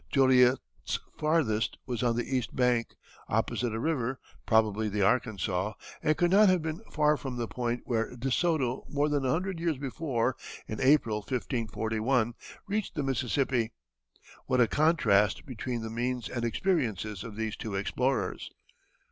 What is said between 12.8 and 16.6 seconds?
the Mississippi. What a contrast between the means and